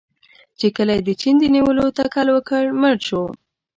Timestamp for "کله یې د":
0.77-1.09